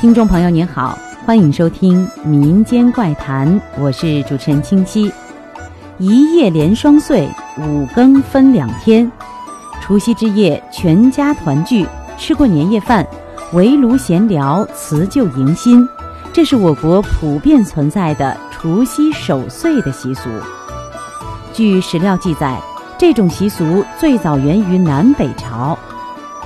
[0.00, 5.12] 听众朋友您好，欢迎收听《民间怪谈》，我是主持人清溪。
[5.98, 7.28] 一夜连双岁，
[7.58, 9.10] 五更分两天。
[9.80, 11.84] 除夕之夜，全家团聚，
[12.16, 13.04] 吃过年夜饭，
[13.54, 15.84] 围炉闲聊，辞旧迎新，
[16.32, 20.30] 这是我国普遍存在的除夕守岁的习俗。
[21.52, 22.56] 据史料记载，
[22.96, 25.76] 这种习俗最早源于南北朝。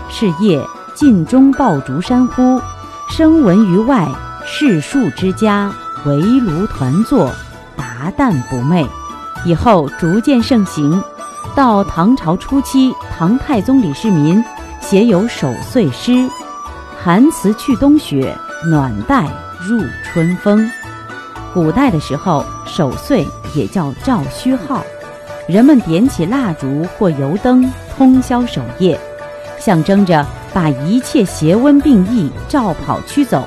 [0.09, 2.59] 是夜，尽中爆竹山呼。
[3.15, 4.09] 声闻于外，
[4.47, 5.71] 士庶之家
[6.07, 7.31] 围炉团坐，
[7.77, 8.89] 达旦不寐。
[9.45, 11.05] 以后逐渐盛行，
[11.55, 14.43] 到唐朝初期，唐太宗李世民
[14.81, 16.27] 写有守岁诗
[17.05, 18.35] ：“寒辞去冬雪，
[18.65, 19.27] 暖带
[19.61, 20.67] 入春风。”
[21.53, 24.83] 古代的时候，守岁也叫照虚号，
[25.47, 28.99] 人们点起蜡烛或油灯，通宵守夜，
[29.61, 30.27] 象征着。
[30.55, 33.47] 把一切邪瘟病疫照跑驱走，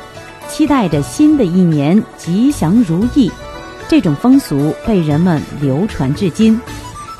[0.50, 3.32] 期待着新的一年吉祥如意。
[3.88, 6.60] 这种风俗被人们流传至今，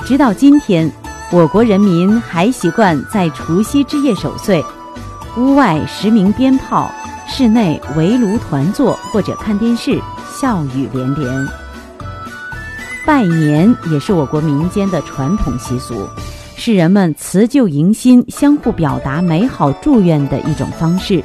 [0.04, 0.90] 直到今天，
[1.30, 4.64] 我国人民还习惯在除夕之夜守岁，
[5.36, 6.90] 屋外时鸣鞭炮，
[7.28, 10.00] 室内围炉团坐或者看电视，
[10.34, 11.48] 笑语连连。
[13.06, 16.08] 拜年也是我国民间的传统习俗。
[16.58, 21.22] 是人们辞旧迎新、相互表达美好祝愿的一种方式。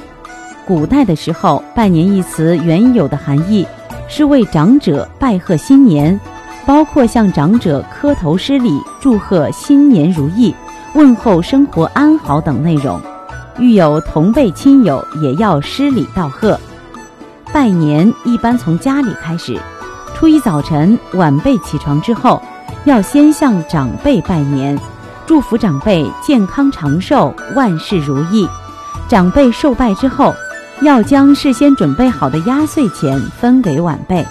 [0.68, 3.66] 古代的时候，“拜年”一词原有的含义
[4.10, 6.20] 是为长者拜贺新年，
[6.66, 10.54] 包括向长者磕头施礼、祝贺新年如意、
[10.94, 13.00] 问候生活安好等内容。
[13.58, 16.60] 遇有同辈亲友，也要施礼道贺。
[17.54, 19.58] 拜年一般从家里开始，
[20.14, 22.42] 初一早晨晚辈起床之后，
[22.84, 24.78] 要先向长辈拜年。
[25.32, 28.46] 祝福长辈健康长寿、万事如意。
[29.08, 30.36] 长辈受拜之后，
[30.82, 34.28] 要将事先准备好的压岁钱分给晚辈。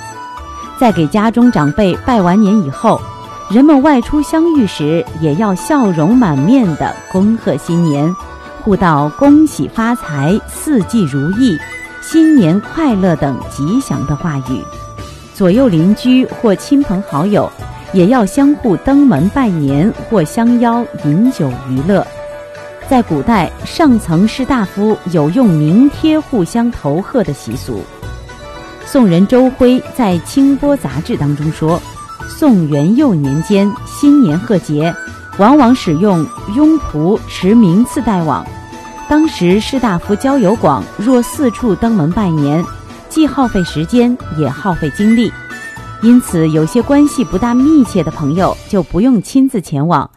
[0.79, 3.01] 在给家中长辈拜完年以后，
[3.49, 8.15] 人们外出相遇时，也要笑容满面的恭贺新年，
[8.61, 11.59] 互道恭喜发财、四季如意、
[12.03, 14.63] 新年快乐等吉祥的话语。
[15.33, 17.51] 左右邻居或亲朋好友。
[17.93, 22.07] 也要相互登门拜年或相邀饮酒娱乐。
[22.89, 27.83] 在古代，上层士大夫有用名帖互相投贺的习俗。
[28.85, 31.81] 宋人周辉在《清波杂志》当中说，
[32.29, 34.93] 宋元佑年间新年贺节，
[35.39, 38.45] 往往使用拥仆持名次带往。
[39.09, 42.65] 当时士大夫交友广，若四处登门拜年，
[43.09, 45.33] 既耗费时间，也耗费精力。
[46.03, 50.09] 因此，有些关系不大密切的朋友就不用亲自前往，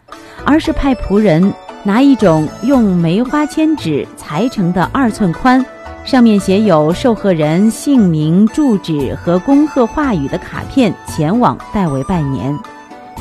[0.45, 5.63] 而是派仆人拿一种用梅花签纸裁成的二寸宽、
[6.05, 12.57] 上面写有受贺人姓名、住址和恭贺话语的卡片前往代为拜年。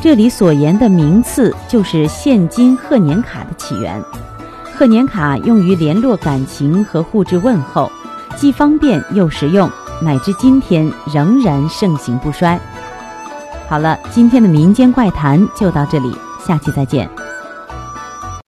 [0.00, 4.00] 这里所言的名次，就是现今贺年卡的起源。
[4.72, 7.90] 贺年卡用于联络感情和互致问候，
[8.36, 9.68] 既方便又实用。
[10.02, 12.58] 乃至今天仍然盛行不衰。
[13.68, 16.14] 好了，今天的民间怪谈就到这里，
[16.46, 17.08] 下期再见。